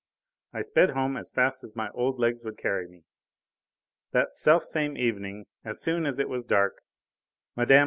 [0.51, 3.03] I sped home as fast as my old legs would carry me.
[4.13, 6.81] That self same evening, as soon as it was dark,
[7.55, 7.79] Mme.